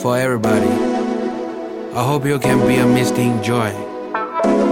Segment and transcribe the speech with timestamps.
[0.00, 0.70] for everybody.
[1.92, 3.18] I hope you can be a Mr.
[3.18, 3.68] Enjoy.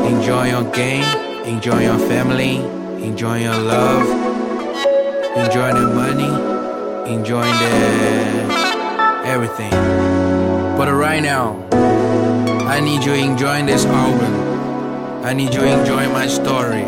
[0.07, 1.05] Enjoy your game,
[1.45, 2.57] enjoy your family,
[3.05, 4.09] enjoy your love,
[5.37, 7.79] enjoy the money, enjoy the
[9.27, 9.71] everything.
[10.79, 11.63] But right now,
[12.67, 15.25] I need you enjoying this album.
[15.27, 16.85] I need you enjoying my story.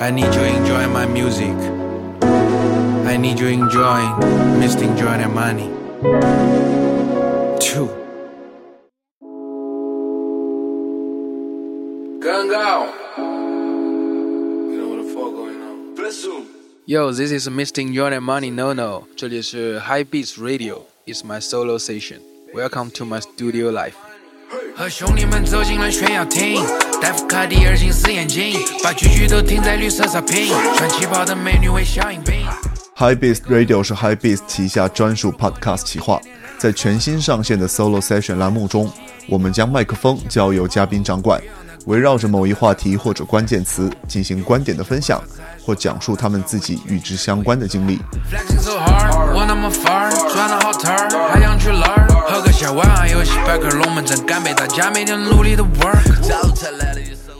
[0.00, 1.56] I need you enjoying my music.
[3.06, 4.12] I need you enjoying
[4.58, 4.82] Mr.
[4.82, 6.77] Enjoy the money
[7.59, 7.89] Two.
[12.21, 12.87] 更高。
[13.17, 15.95] You know what the fuck going on?
[15.95, 16.45] Bless you.
[16.85, 17.81] Yo, this is Mr.
[17.81, 18.51] Enjoy the money.
[18.51, 20.81] No no，这里是 High Beats Radio.
[21.05, 22.19] It's my solo session.
[22.53, 23.93] Welcome to my studio life.
[24.75, 26.63] 和兄弟们走进了炫耀厅，
[27.01, 32.45] 戴夫卡地二金丝眼镜，把句句都停在绿色草坪，穿旗袍的美女为小迎宾。
[32.95, 36.21] High Beast Radio 是 High Beast 旗下专属 Podcast 企划，
[36.58, 38.90] 在全新上线的 Solo Session 栏目中，
[39.28, 41.40] 我们将麦克风交由嘉宾掌管，
[41.86, 45.22] 围绕着某一话题或者关键词进行观点的分享，
[45.64, 48.00] 或讲述他们自己与之相关的经历。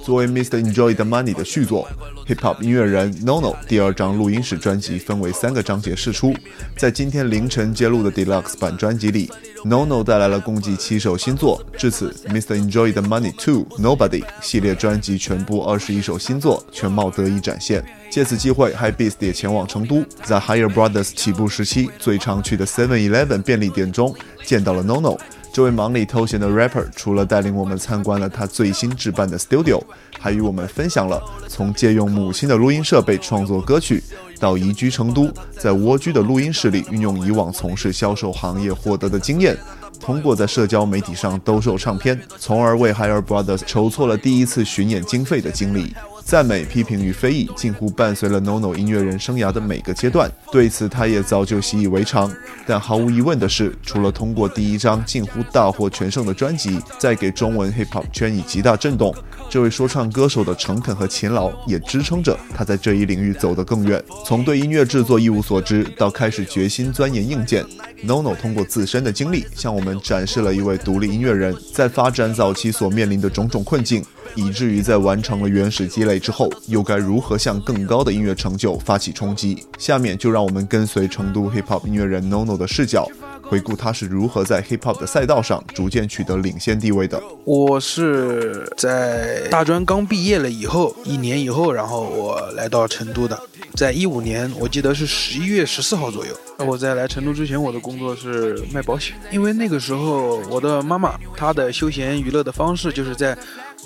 [0.08, 0.58] 作为 Mr.
[0.58, 1.86] Enjoy the Money 的续作
[2.26, 6.34] ，Hip Hop 音乐人 NoNo 第二张录音室专辑分为三个章节释出。
[6.78, 9.30] 在今天凌晨揭露的 Deluxe 版专辑里
[9.66, 11.62] ，NoNo 带来了共计七首新作。
[11.76, 12.56] 至此，Mr.
[12.56, 17.84] Enjoy the Money to Nobody 系列专辑全部二十一首新作全貌得以展现。
[18.10, 24.14] 借此机会，High Beast 也前往成都，在 Higher Brothers 起步时期最常去的 Seven Eleven 便利店中
[24.46, 25.18] 见到了 NoNo。
[25.52, 29.82] 这位忙里偷闲的 rapper 除了带领我们参观了他最新置办的 studio，
[30.18, 34.02] 还与我们分享了从借用母亲的录音设备创作歌曲，
[34.38, 39.56] 到移居成都，在蜗居的录音室里运用以往从事销售行业获得的经验，
[40.00, 45.92] 通过在社交媒体上兜售唱片，从而为 Higher Brothers 筹措了第一次巡演经费的经历。
[46.28, 52.30] 赞美、批评与非议近乎伴随了 NoNo 音乐人生涯的每个阶段，对此他也早就习以为常。
[52.66, 59.14] 但毫无疑问的是，除了通过第一张近乎大获全胜的专辑，在给中文 Hip Hop 圈以极大震动，
[59.48, 64.04] 这位说唱歌手的诚恳和勤劳也支撑着他在这一领域走得更远。
[64.26, 67.64] 从对音乐制作一无所知，到开始决心钻研硬件
[68.04, 74.04] ，NoNo 通过自身的经历，向我们展示了一位独立音乐人在发展早期所面临的种种困境。
[74.34, 79.64] 以至于在完成了原始积累之后，又该如何向更高的音乐成就发起冲击？
[79.78, 83.08] 下面就让我们跟随成都 hip hop 音乐人 NoNo 的视角，
[83.48, 87.20] 回顾他是如何在 hip hop 的赛道上逐渐取得领先地位的。
[87.44, 93.38] 我是在大专刚毕业了以后，一年以后，然后我来到成都的。
[93.74, 96.34] 在一五年，我记得是十一月十四号左右。
[96.58, 103.36] 我在来成都之前，我的工作是卖保险，因为那个时候我的妈妈她的休闲娱乐的方式就是在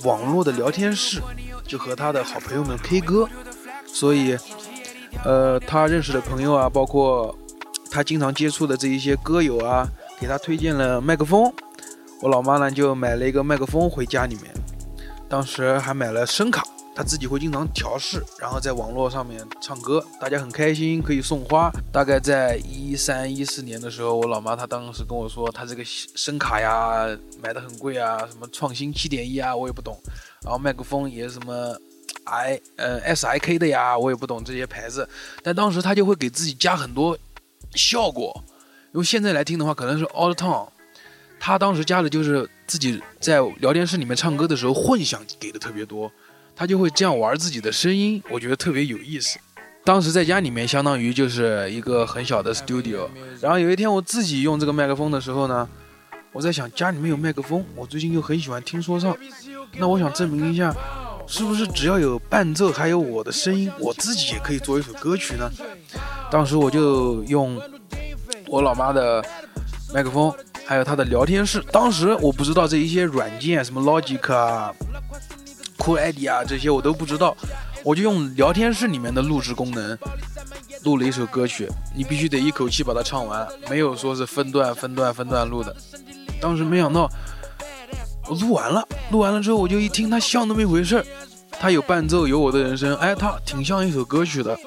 [0.04, 1.20] 网络的聊天室，
[1.66, 3.28] 就和她的好朋友们 K 歌，
[3.86, 4.36] 所以，
[5.24, 7.36] 呃，她认识的朋友啊，包括
[7.92, 9.86] 他经常接触的这一些歌友啊，
[10.18, 11.52] 给他推荐了麦克风。
[12.22, 14.46] 我老妈呢就买了一个麦克风回家里面，
[15.28, 16.62] 当时还买了声卡，
[16.94, 21.70] 她自己会经常调试，然后在网络上面唱歌，大家很开心，可以送花。
[21.92, 27.06] 大概在一三一四年的时候，我老妈她当时跟我说，她这个声卡呀
[27.42, 30.00] 买的很贵啊，什么创新七点一啊，我也不懂，
[30.42, 31.76] 然后麦克风也是什么
[32.24, 35.06] i 呃 s i k 的呀，我也不懂这些牌子，
[35.42, 37.18] 但当时她就会给自己加很多
[37.74, 38.44] 效果，
[38.92, 40.68] 用现在来听的话，可能是 all tone。
[41.38, 46.10] 他当时加的就是自己在聊天室里面唱歌的时候混响给的特别多，
[46.54, 49.38] 他就会这样玩自己的声音，我觉得特别有意思。
[49.84, 53.08] 当时在家里面相当于就是一个很小的 studio，
[53.40, 55.68] 然后有一天我自己用这个麦克风的时候呢，
[56.30, 59.16] 我在想家里面有麦克风，我最近又很喜欢听说唱，
[59.78, 60.72] 那我想证明一下，
[61.26, 65.50] 是不是只要有伴奏还有我的声音，我自己也可以做一首歌曲呢？
[66.30, 67.60] 当时我就用
[68.46, 69.24] 我老妈的
[69.94, 70.32] 麦克风。
[70.64, 74.72] 还有她的聊天室，当时我不知道这一些软件，什么 Logic 啊、
[75.76, 77.36] Cool ID 啊这些我都不知道，
[77.82, 79.98] 我就用聊天室里面的录制功能
[80.84, 81.68] 录了一首歌曲。
[81.94, 85.76] 你必须得一口气把它唱完，没有说是分段、分段、分段录的。
[86.40, 87.10] 当时没想到
[88.28, 91.04] 我录完了，录完了之后我就一听，它像那么一回事儿，
[91.50, 94.58] 它有伴奏，有我的人声，哎，它挺像一首歌曲的。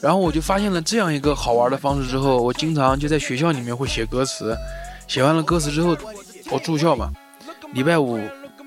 [0.00, 4.56] 然后我就发现了这样一个好玩的方式之后，我经常就在学校里面会写歌词。
[5.08, 5.96] 写完了歌词之后，
[6.50, 7.10] 我住校嘛，
[7.72, 8.20] 礼拜五、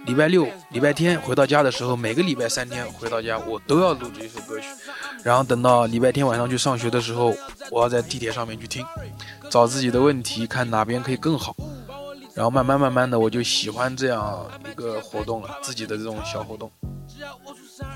[0.06, 4.66] 礼拜六、礼拜天回到家的时候，每个礼拜三天回到家，我都要录制一首歌曲。
[5.24, 7.34] 然后等到礼拜天晚上去上学的时候，
[7.70, 8.84] 我要在地铁上面去听，
[9.50, 11.56] 找自己的问题，看哪边可以更好。
[12.42, 16.72] 然后慢慢慢慢的我就喜欢这样一个活动了，自己的这种小活动。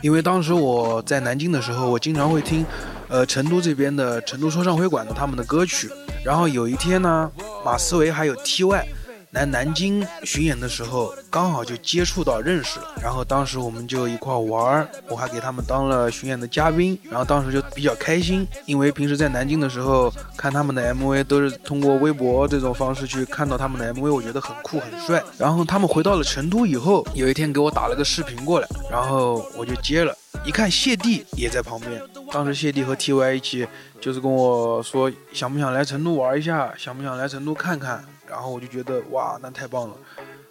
[0.03, 2.63] 因为当时我在南京的时候，我经常会听，
[3.07, 5.89] 呃，成都这边的成都说唱会馆的他们的歌曲。
[6.23, 7.31] 然后有一天呢，
[7.65, 8.87] 马思唯还有 T.Y。
[9.35, 25.21] 来南京巡演的时候，刚好就接触到认识了，然后当时我们就一块玩，我还给他们当了巡演的嘉宾，然后当时就比较开心，因为平时在南京的时候看他们的 MV 都是通过微博这种方式去看到他们的 MV，我觉得很酷很帅。
[25.37, 30.15] 然后他们回到了成都以后，有一天给我打了个视频过来，然后我就接了，
[30.45, 32.01] 一看谢帝也在旁边，
[32.31, 33.67] 当时谢帝和 TY 一起
[33.99, 38.01] 就是跟我说想不想来成都玩一下，想不想来成都看看。
[38.27, 39.95] 然后我就觉得哇，那太棒了！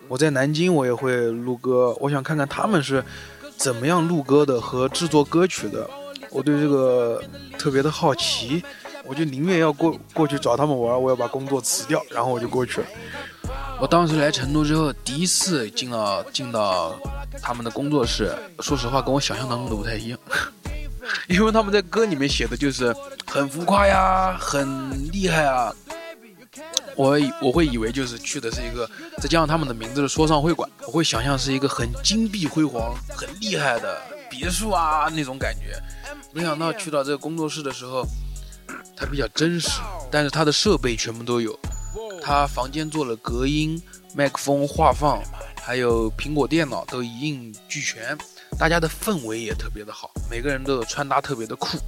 [0.08, 3.02] 我在南京我也会录歌，我想看看他们是
[3.56, 5.88] 怎么样录歌的和制作歌曲的。
[6.30, 7.22] 我对这个
[7.58, 8.62] 特别的好奇，
[9.04, 12.86] 我就宁愿要过过去找他们玩，我要把工作辞掉，然后我就过去了。
[13.80, 16.94] 我当时来成都之后，第一次进了进到
[17.40, 20.18] 他们的工作室，说实话跟我想象当中的不太一样，
[21.28, 22.94] 因为他们在歌里面写的就是
[23.26, 25.72] 很浮夸呀，很厉害啊。
[26.96, 28.88] 我我会以为就是去的是一个，
[29.18, 34.00] 再加上他们的名字是说唱会馆，我会想象是一个很金碧辉煌、很厉害的
[34.30, 35.80] 别墅啊那种感觉。
[36.32, 38.06] 没想到去到这个工作室的时候，
[38.96, 39.80] 它比较真实，
[40.10, 41.58] 但是它的设备全部都有。
[42.22, 43.80] 它房间做了隔音、
[44.14, 45.22] 麦克风、话放，
[45.62, 48.16] 还有苹果电脑都一应俱全。
[48.58, 51.78] 大家的氛围也特别的好，每个人都有穿搭特别的酷，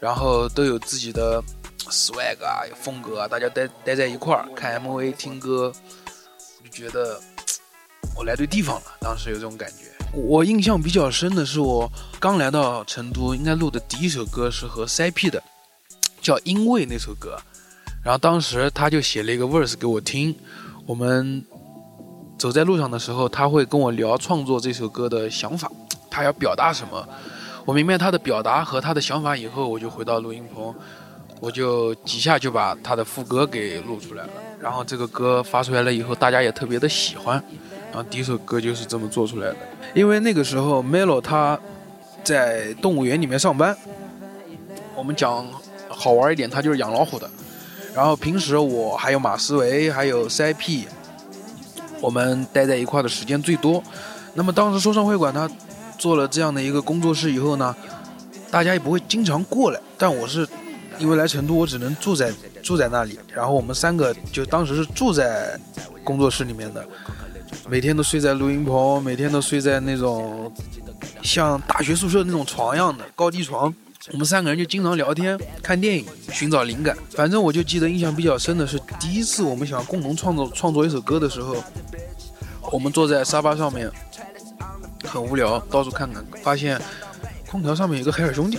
[0.00, 1.42] 然后都有自己的。
[1.90, 5.72] Swag 啊，有风格啊，大家待待在一块儿看 MV 听歌，
[6.64, 7.20] 就觉得
[8.16, 8.82] 我来对地方了。
[9.00, 9.90] 当时有这种感觉。
[10.14, 11.90] 我印象比较深的是，我
[12.20, 15.42] 刚来到成都，应该录的第一首歌是和 CP 的，
[16.20, 17.38] 叫《因为》那首歌。
[18.04, 20.36] 然后当时他就写了一个 verse 给我听。
[20.84, 21.42] 我们
[22.36, 25.70] 走在路上的时候，他会跟我聊创作这首歌的想法，
[26.10, 27.08] 他要表达什么。
[27.64, 30.74] 我明白他的表达和他的想法以后，我就回到录音棚。
[31.42, 34.30] 我就几下就把他的副歌给录出来了，
[34.60, 37.42] 然后这个歌发出来了以后，大家也特别的喜欢，
[37.90, 39.56] 然后第一首歌就是这么做出来的。
[39.92, 41.58] 因为那个时候 Melo 他
[42.22, 43.76] 在动物园里面上班，
[44.94, 45.44] 我们讲
[45.88, 47.28] 好玩一点，他就是养老虎的。
[47.92, 50.84] 然后平时我还有马思唯还有 CIP，
[52.00, 53.82] 我们待在一块的时间最多。
[54.34, 55.50] 那么当时说唱会馆他
[55.98, 57.74] 做了这样的一个工作室以后呢，
[58.48, 60.48] 大家也不会经常过来，但我是。
[61.02, 62.32] 因为来成都，我只能住在
[62.62, 63.18] 住在那里。
[63.34, 65.58] 然后我们三个就当时是住在
[66.04, 66.86] 工作室里面的，
[67.68, 70.52] 每天都睡在录音棚，每天都睡在那种
[71.20, 73.74] 像大学宿舍那种床一样的高低床。
[74.12, 76.96] 我们三个人就经常聊天、看电影、寻找灵感。
[77.10, 81.56] 反正我就记得印象比较深的是，第一次我们想共同创作创作一首歌的时候，
[82.70, 83.90] 我们坐在沙发上面，
[85.04, 86.80] 很无聊，到处看看，发现
[87.48, 88.58] 空调上面有个海尔兄弟。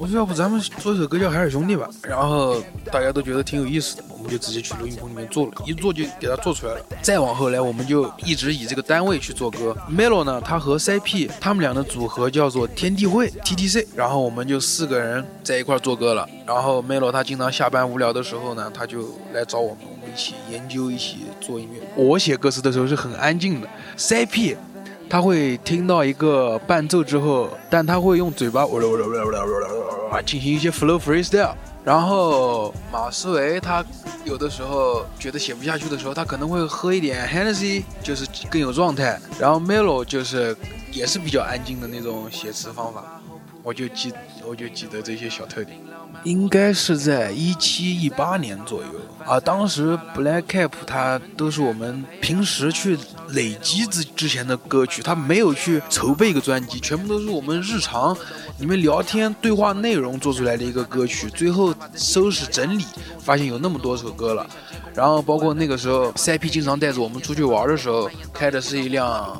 [0.00, 2.56] 我说要不咱们做一首歌叫《海尔兄弟》吧，然后
[2.90, 6.80] 大家都觉得挺有意思的，我们就直接去录音棚里面做了，一做就给他做出来了。
[7.02, 9.76] 再往后来，我们就一直以这个单位去做歌。
[9.94, 16.26] Melo 呢，他和 CP 他们俩的组合叫做天地会 TTC，然后我们就四个人在一块做歌了。
[16.46, 21.82] 然后 Melo 他经常下班无聊的时候呢，他就来找我们，我们一起研究，一起做音乐。
[21.94, 24.56] 我写歌词的时候是很安静的，CP。
[25.10, 31.52] 他会听到一个伴奏之后，但他会用嘴巴啊进行一些 flow freestyle。
[31.82, 33.84] 然后马思唯他
[34.24, 39.18] 有的时候觉得写不下去的时候，他可能会喝一点 Hennessy，就是更有状态。
[39.38, 40.56] 然后 Melo 就是
[40.92, 43.02] 也是比较安静的那种写词方法。
[43.62, 44.12] 我就记，
[44.46, 45.78] 我就记得这些小特点，
[46.24, 48.88] 应该是在一七一八年左右
[49.24, 49.38] 啊。
[49.38, 52.98] 当时 Black Cap 它都是我们平时去
[53.28, 58.16] 累积之之前的歌曲，他没有去筹备一个专辑，全部都是我们日常
[58.58, 61.28] 你们聊天对话内容做出来的一个歌曲。
[61.28, 62.84] 最后收拾整理，
[63.18, 64.46] 发现有那么多首歌了。
[64.94, 69.38] 然后包括那个时候，CP 经常带着我们出去玩的时候，开的是一辆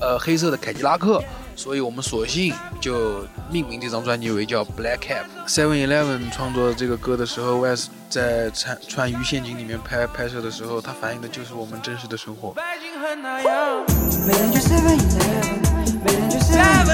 [0.00, 1.22] 呃黑色的凯迪拉克。
[1.60, 5.26] 所以我们索性就命名这张专辑为叫 Black Cap。
[5.46, 12.54] Seven Eleven 创作这个歌的时候，West 在川川渝陷阱里面拍拍摄的时候，它反映的就是我们真实的生活。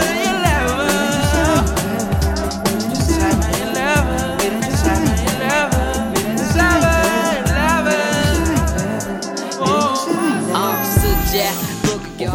[0.02, 0.25] 我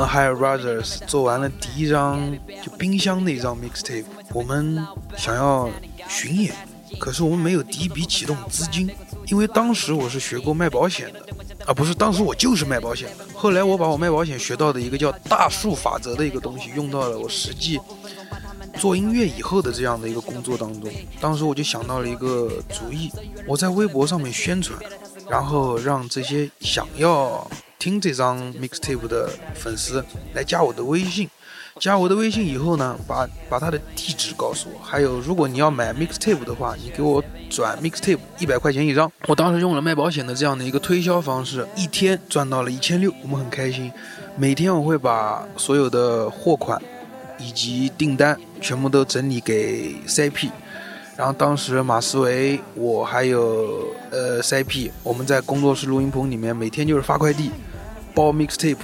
[0.02, 2.20] 们 High Brothers 做完了第一张
[2.64, 5.70] 就冰箱那张 mixtape，我们想要
[6.10, 6.56] 巡演，
[7.00, 8.90] 可是我们没有第一笔启动资金，
[9.28, 11.20] 因为当时我是学过卖保险的，
[11.66, 13.26] 啊，不是，当时我就是卖保险的。
[13.36, 17.80] 后来我把我卖保险学到的一个叫大数法则的一个东西用到了我实际
[18.80, 20.92] 做音乐以后的这样的一个工作当中。
[21.20, 23.12] 当时我就想到了一个主意，
[23.46, 24.80] 我在微博上面宣传，
[25.30, 27.48] 然后让这些想要
[27.82, 31.28] 听这张 mixtape 的粉丝来加我的微信。
[31.80, 34.80] 加我的微信以后呢，把把他的地址告诉我。
[34.84, 39.12] 还有，如果你要买 mixtape 的话，你给我转 mixtape 一百块钱一张。
[39.28, 43.92] 我当时用了卖保险的这样的一个推销方式，一天赚到了一千六，我们很开心。
[44.38, 46.80] 每天我会把所有的货款
[47.40, 50.52] 以及订单全部都整理给 CP，
[51.18, 57.50] 然后当时马思维，我还有呃 CP，我们在工作室录音棚里面每天就是发快递，
[58.14, 58.78] 包 mixtape。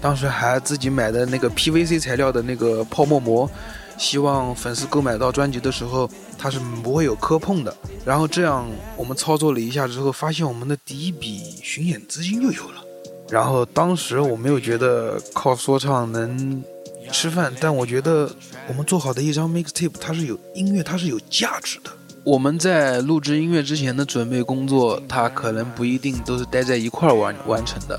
[0.00, 3.50] 当时还自己买的那个 PVC 材料的那个泡沫膜，
[3.96, 7.76] 希望粉丝购买到专辑的时候，它是不会有磕碰的。
[8.04, 8.64] 然后这样
[8.96, 12.84] 我们操作了一下之后，发现我们的第一笔巡演资金就有了。
[13.28, 16.62] 然后当时我没有觉得靠说唱能
[17.10, 18.30] 吃饭，但我觉得
[18.68, 21.90] 我们做好的一张 mixtape，它是有音乐，它是有价值的。
[22.22, 27.98] 我们在录制音乐之前的准备工作，它可能不一定都是待在一块儿完完成的。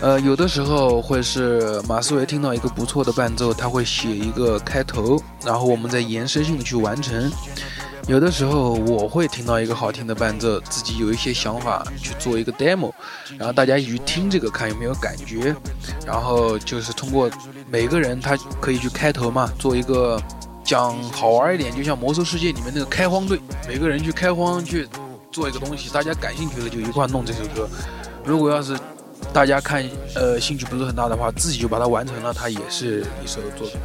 [0.00, 7.30] 呃，有的时候会是马思维听到一个不错的伴奏，他会写一个开头，然后我们再延伸性的去完成。
[8.06, 12.92] 有的时候我会听到一个好听的伴奏，自己有一些想法去做一个 demo，
[13.38, 15.56] 然后大家一起去听这个，看有没有感觉。
[16.06, 17.28] 然后就是通过
[17.68, 20.22] 每个人他可以去开头嘛，做一个
[20.62, 24.86] 讲好玩一点，就像魔兽世界里面那个开荒队，每个人去开荒去
[25.32, 27.66] 做一个东西，大家感兴趣的就一块弄这首歌。
[28.24, 28.78] 如果要是
[29.36, 33.78] 大家看，呃，兴趣不是很大的话，自己就把它完成了，它也是一首作品。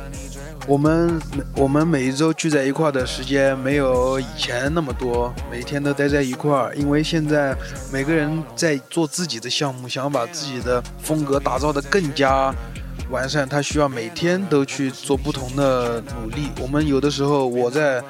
[0.65, 1.21] 我们
[1.57, 7.53] 我们每一周聚在一块的时间没有以前那么多，每天都待在一块儿，因为现在
[7.91, 12.55] 每个人在做自己的项目，想把自己的风格打造的更加
[13.11, 16.47] 完善，他需要每天都去做不同的努力。
[16.61, 18.01] 我们有的时候我在。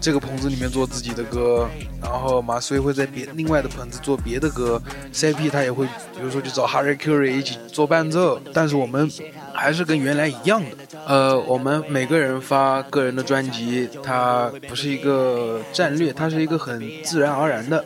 [0.00, 1.66] 这个棚子里面做自己的歌，
[2.02, 4.78] 然后马思维会在别另外的棚子做别的歌
[5.14, 9.10] ，CP 他也会，比如说去找 Harry Curry 一起做伴奏，但是我们
[9.54, 10.98] 还是跟原来一样的。
[11.06, 17.82] 呃，我们每个人发个人的专辑，它不是一个战略，它是一个很自然而然的。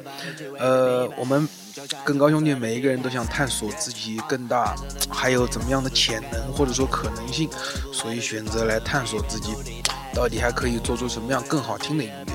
[0.59, 1.49] 呃，我们
[2.05, 4.75] 跟高兄弟每一个人都想探索自己更大，
[5.11, 7.49] 还有怎么样的潜能或者说可能性，
[7.93, 9.83] 所以选择来探索自己。
[10.15, 12.27] 到底还可以做出什么样更好听的音乐？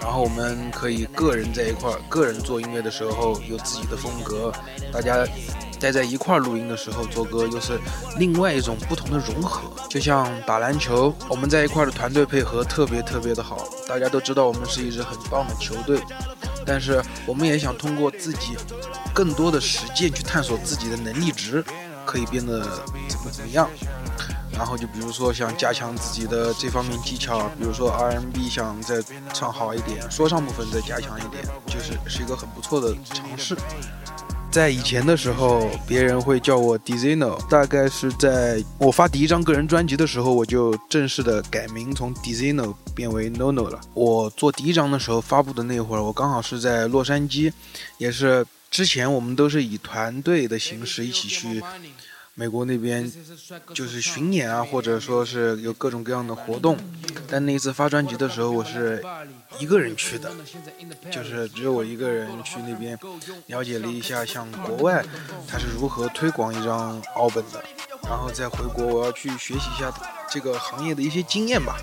[0.00, 4.50] 然后我们可以个人在一块儿，个人做音乐的时候有自己的风格，
[4.90, 5.26] 大家
[5.78, 7.78] 待在一块儿录音的时候做歌又是
[8.18, 9.60] 另外一种不同的融合。
[9.90, 16.00] 就像打篮球，我们在一块儿的团队配合特别特别的好，大家都知道我们是一支很棒的球队，
[16.70, 18.56] 但是我们也想通过自己
[19.12, 21.64] 更多的实践去探索自己的能力值，
[22.06, 22.62] 可以变得
[23.08, 23.68] 怎么怎么样。
[24.52, 29.02] 然后就比如说想加强自己的这方面技巧，比如说 RMB 想再
[29.34, 33.56] 唱好一点，说唱部分再加强一点，就是是一个很不错的尝试。
[34.50, 43.80] 在以前的时候，别人会叫我 Dizino，大概是在我发第一张个人专辑的时候，我就正式的改名从 Dizino 变为 Nono 了。
[43.94, 47.52] 我做第一张的时候发布的那会儿，我刚好是在洛杉矶，
[47.98, 51.62] 也是之前我们都是以团队的形式一起去。
[52.34, 53.10] 美国那边
[53.74, 56.76] 就是巡演啊，或者说是有各种各样的活动。
[57.28, 59.04] 但那一次发专辑的时候，我是
[59.58, 60.30] 一个人去的，
[61.10, 62.98] 就是只有我一个人去那边
[63.46, 65.04] 了解了一下，像国外
[65.46, 67.62] 他是如何推广一张奥本的，
[68.04, 69.92] 然后再回国，我要去学习一下
[70.30, 71.76] 这个行业的一些经验吧。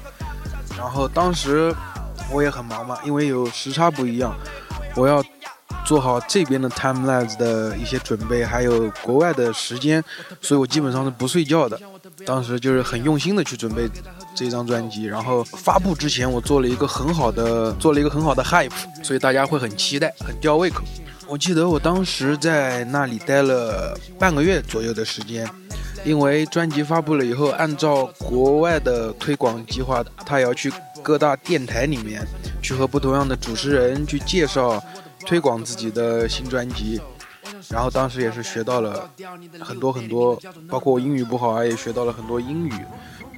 [0.78, 1.74] 然后当时
[2.32, 4.36] 我也很忙嘛，因为有时差不一样，
[4.96, 5.24] 我要。
[5.86, 10.04] 做好这边的 timelines 的一些准备，还有国外的时间，
[10.42, 11.80] 所以我基本上是不睡觉的。
[12.26, 13.88] 当时就是很用心的去准备
[14.38, 20.84] 这张专辑，然后发布之前，我做了一个很好的，做了一个很好的 hype，所以大家会很期待，很吊胃口。
[21.27, 25.50] 我记得我当时在那里待了半个月左右的时间，
[26.06, 32.24] 因为专辑发布了以后，按照国外的推广计划，他也要去各大电台里面
[32.62, 34.79] 去和不同样的主持人去介绍。
[35.25, 37.01] 推广自己的新专辑，
[37.70, 39.10] 然后当时也是学到了
[39.62, 42.74] 很多很多，包括我英语不好啊，也学到了很多英语。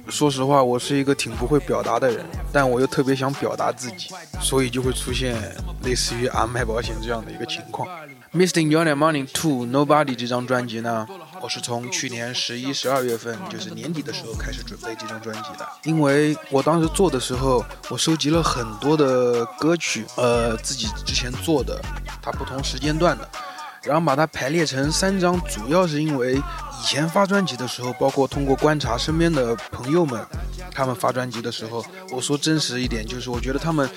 [0.08, 4.08] 说实话，我是一个挺不会表达的人，但我又特别想表达自己，
[4.40, 5.36] 所以就会出现
[5.84, 7.86] 类似于俺卖保险这样的一个情况。
[8.32, 8.60] Mr.
[8.60, 11.06] Young and Money to Nobody 这张专辑呢？
[11.40, 15.68] 我是从去年十一、十二月份，就是年底的时候开始准备这张专辑的。
[15.84, 21.80] 因为我当时做的时候，我收集了很多的歌曲，呃，自己之前做的，
[22.22, 23.28] 它不同时间段的。
[23.82, 30.24] 然后把它排列成三张，主要是因为以前发专辑的时候，包括通过观察身边的朋友们，
[30.72, 33.88] 他们发专辑的时候，我说真实一点，就是我觉得他们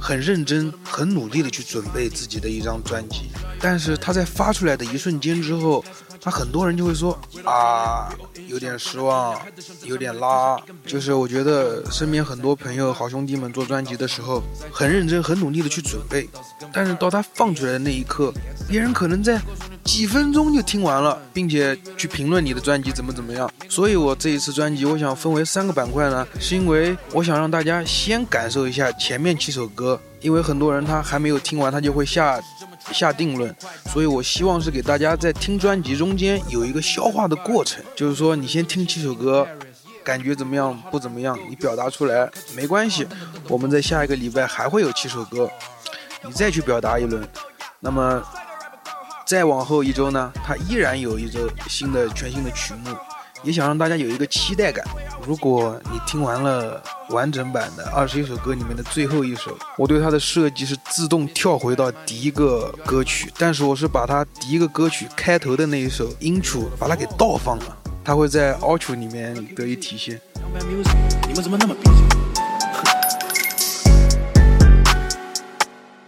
[0.00, 5.84] 很认真、很努力的去准备自己的一张专辑，但是他在发出来的一瞬间之后。
[6.24, 8.08] 那很多人就会说啊，
[8.46, 9.36] 有点失望，
[9.84, 10.56] 有点拉。
[10.86, 16.28] 就是我觉得身边很多朋友、好兄弟们做专辑的时候，很认真、很努力的去准备，
[16.72, 18.32] 但是到他放出来的那一刻，
[18.68, 19.40] 别人可能在
[19.82, 23.50] 几分钟就听完了，并且去评论你的专辑怎么怎么样。
[23.68, 32.40] 所以我这一次专辑，我想分为三个板块呢，是因为我想让大家先感受一下前面七首歌，因为很多人他还没有听完，他就会下。
[32.90, 33.54] 下定论，
[33.92, 39.46] 所以我希望是给大家在听专辑中间有一个消化的过程，就是说你先听七首歌，
[40.02, 40.76] 感觉怎么样？
[40.90, 43.06] 不怎么样，你表达出来没关系，
[43.48, 45.50] 我们在下一个礼拜还会有七首歌，
[46.24, 47.26] 你再去表达一轮，
[47.80, 48.22] 那么
[49.26, 52.96] 再往后一周呢，它依然有一周新的全新的曲目。
[53.44, 54.86] 也想让大家有一个期待感。
[55.24, 70.20] 如果你听完了完整版的二十一首歌里面的最后一首，我对它的设计是自动跳回到第一个歌曲，但是我是把它第一个歌曲开头的那一首 intro 把它给倒放了，它会在 outro 里面得以体现。
[71.28, 71.74] 你们怎么那么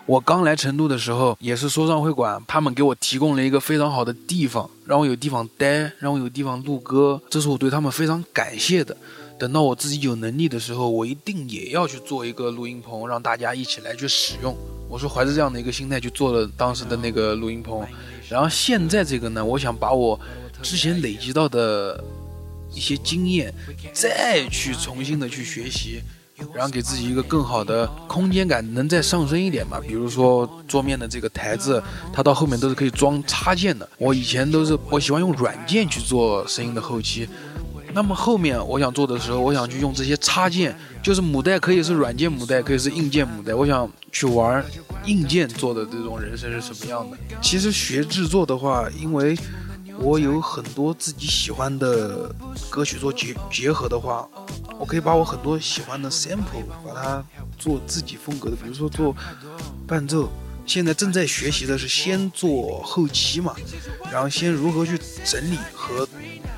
[0.07, 8.95] 我刚来成都的时候，也是说唱会馆，他们给我提供了一个非常好的地方，让我有地方待，让我有地方录歌，这是我对他们非常感谢的。
[9.39, 14.55] 等到我自己有能力的时候，我一定也要去做一个录音棚，让大家一起来去使用。
[14.91, 17.83] 我是怀着这样的一个心态去做了当时的那个录音棚，
[18.29, 20.21] 然后现在这个呢，我想把我
[20.63, 22.05] 之前累积到的
[22.73, 23.53] 一些经验，
[23.95, 26.03] 再去重新的去学习。
[26.53, 29.81] 然后给自己一个更好的空间感，能再上升一点嘛？
[29.81, 33.89] 比如说桌面的这个台子，它到后面都是可以装插件的。
[33.99, 37.29] 我以前都是我喜欢用软件去做声音的后期，
[37.93, 43.55] 那么后面我想做的时候，我想去用这些插件，就是母带可以是软件母带，可以是硬件母带。
[43.55, 44.65] 我想去玩
[45.07, 47.17] 硬件做的这种人生是什么样的？
[47.41, 49.37] 其实学制作的话，因为
[49.99, 52.35] 我有很多自己喜欢的
[52.71, 54.29] 歌曲做结结合的话。
[54.77, 57.25] 我可以把我很多喜欢的 sample 把它
[57.57, 59.15] 做自己风格的，比如说做
[59.87, 60.29] 伴奏。
[60.67, 63.55] 现在正在学习的是先做后期嘛，
[64.11, 66.09] 然后先如何去整理和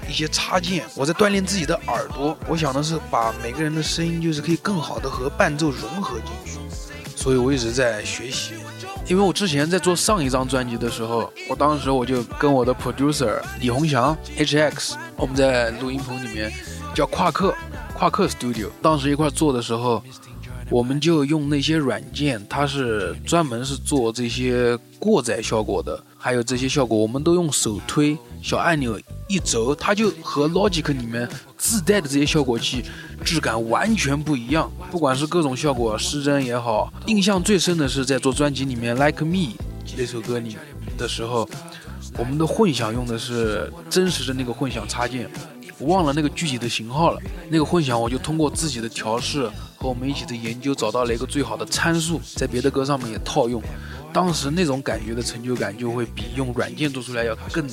[0.09, 0.85] 一些插件。
[0.95, 2.39] 我在锻炼自己的耳朵。
[2.49, 6.59] 我想的是把每个人的声音就是可以更好的和伴奏融合进去。
[7.17, 8.55] 所以我一直在学习。
[9.09, 16.53] 因为我之前在做上一张专辑的时候，我当时我就跟我的 producer 李宏祥 HX，我们在录音棚里面
[16.95, 17.55] 叫夸克。
[17.95, 20.03] 夸克 Studio 当时一块做的时候，
[20.69, 31.27] 我们就用那些软件，它是专门是做这些过载效果的，还有这些效果，我们都用手推，小按钮一轴，它就和 Logic 里面
[31.67, 32.85] 自带的这些效果器
[33.25, 34.71] 质感完全不一样。
[34.89, 39.55] 不管是各种效果失真也好，印象最深的是在做专辑里面 Like Me
[39.97, 40.57] 那首歌里
[40.97, 41.49] 的时候，
[42.17, 45.29] 我们的混响用的是真实的那个混响插件。
[45.79, 47.21] 我忘了那个具体的型号了。
[47.51, 53.61] 那个混响，我就通过自己的调试和我们一起的研究，找到了一个最好的参数，在别的歌上面也套用。
[54.13, 57.69] 当时那种感觉的成就感，就会比用软件做出来要更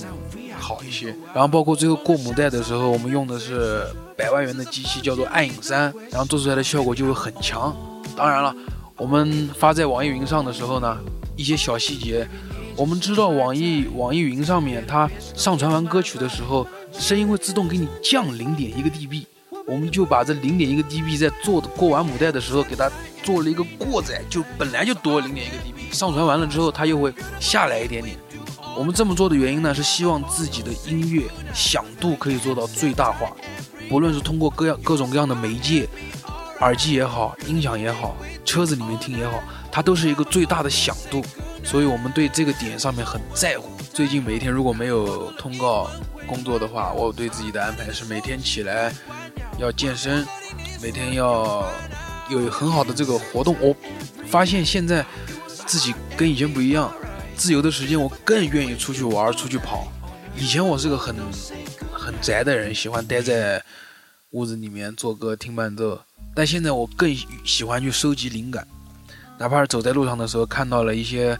[0.63, 1.13] 好一些。
[1.33, 3.85] 然后包括最后过母带的时候，我们用的是
[4.17, 7.75] 百万元的机器，叫做暗影三，然后做出来的效果就会很强。
[8.15, 8.55] 当然了，
[8.95, 10.97] 我们发在网易云上的时候呢，
[11.35, 12.27] 一些小细节，
[12.77, 16.65] 我们知道网易网易云上面它上传完歌曲的时候。
[16.95, 19.25] 声音会自动给你降零点一个 dB，
[19.65, 22.87] 我们就把这零点一个 dB 在做过完母带的时候给它
[23.23, 28.15] 做了一个过载，就本来就多零点一个 dB，上传完了之后它又会下来一点点。
[28.77, 33.31] 我们这么做的原因呢，是希望自己的音乐响度可以做到最大化，
[33.89, 35.87] 不论是通过各样各种各样的媒介，
[36.59, 41.23] 耳机也好，音响也好，车子里面听也好，它都是一个最大的响度，
[41.63, 43.69] 所以我们对这个点上面很在乎。
[43.93, 45.89] 最近每一天如果没有通告。
[46.25, 48.93] 工作的话，我对自己的安排是每天起来
[49.57, 50.25] 要健身，
[50.81, 51.69] 每天要
[52.29, 53.57] 有很好的这个活动。
[53.59, 53.75] 我
[54.25, 55.05] 发现现在
[55.65, 56.89] 自己跟以前不一样，
[57.35, 59.87] 自由的时间我更愿意出去玩、出去跑。
[60.37, 61.15] 以前我是个很
[61.91, 63.61] 很宅的人，喜欢待在
[64.31, 66.01] 屋子里面做歌、听伴奏，
[66.33, 67.15] 但现在我更
[67.45, 68.67] 喜欢去收集灵感，
[69.37, 71.37] 哪怕是走在路上的时候看到了一些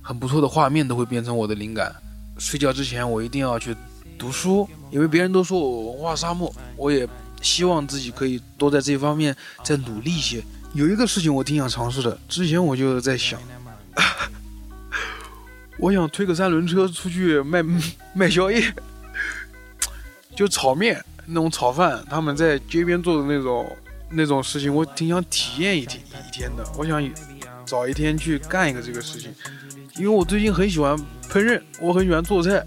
[0.00, 1.94] 很不错的画面，都会变成我的灵感。
[2.38, 3.76] 睡觉之前，我一定要去
[4.18, 7.08] 读书，因为别人都说我文化沙漠，我也
[7.40, 10.42] 希望自己可以多在这方面再努力一些。
[10.74, 13.38] 有一个事情我挺想尝试的，之前我就在想，
[15.82, 17.60] 我想推个三轮车出去卖
[18.14, 18.72] 卖宵夜，
[20.36, 23.76] 就炒面那种炒饭，他们在街边做的那种
[24.08, 26.64] 那种事情，我挺想体验一天一天的。
[26.78, 27.02] 我想
[27.66, 29.34] 找一天去干一个这个事情，
[29.96, 30.96] 因为我最近很喜欢
[31.28, 32.64] 烹饪，我很喜欢做菜，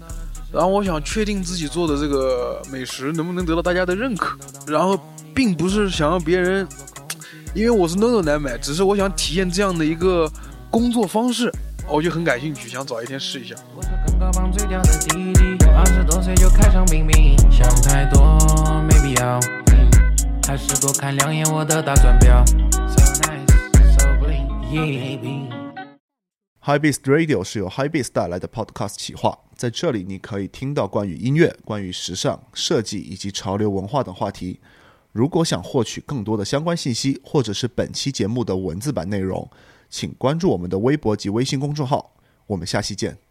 [0.52, 5.00] 然后我想确定自己做的这个美食能不能得到大家的认可，然后
[5.34, 6.68] 并不是想让别人，
[7.54, 10.30] 因为我是 NONO 来买，只是我想体验这样的一个
[10.70, 11.50] 工作方式，
[11.88, 13.54] 我就很感兴趣，想找一天试一下。
[13.76, 18.20] 我是刚刚放嘴掉的弟弟，二十多岁就开场冰冰，想太多
[18.82, 19.38] 没必要，
[20.48, 22.44] 还是多看两眼我的大钻表。
[22.44, 25.46] So nice, so bling, yeah.
[26.60, 34.58] High Beast Radio 是由 High Beast 带来的 Podcast 企划，在这里你可以听到关于音乐、关于时尚、设计以及潮流文化等话题。
[35.12, 39.48] 如果想获取更多的相关信息，或者是本期节目的文字版内容，
[39.88, 42.16] 请关注我们的微博及微信公众号。
[42.46, 43.25] 我们下期见。